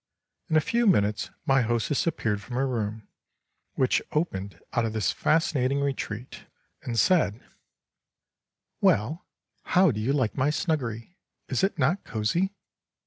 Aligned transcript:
In 0.49 0.55
a 0.55 0.61
few 0.61 0.87
minutes 0.87 1.29
my 1.45 1.61
hostess 1.61 2.07
appeared 2.07 2.41
from 2.41 2.55
her 2.55 2.65
room, 2.67 3.07
which 3.75 4.01
opened 4.13 4.59
out 4.73 4.83
of 4.83 4.93
this 4.93 5.11
fascinating 5.11 5.79
retreat, 5.79 6.47
and 6.81 6.97
said 6.97 7.39
"Well, 8.81 9.27
how 9.63 9.91
do 9.91 9.99
you 9.99 10.11
like 10.11 10.35
my 10.35 10.49
snuggery; 10.49 11.17
is 11.49 11.63
it 11.63 11.77
not 11.77 12.03
cosy?" 12.03 12.49